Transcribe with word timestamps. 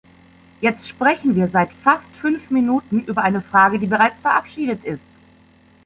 Jetzt 0.61 0.87
sprechen 0.89 1.35
wir 1.35 1.47
seit 1.47 1.71
fast 1.71 2.11
fünf 2.15 2.49
Minuten 2.49 3.03
über 3.03 3.21
eine 3.21 3.39
Frage, 3.43 3.77
die 3.77 3.85
bereits 3.85 4.19
verabschiedet 4.19 4.83
ist. 4.83 5.07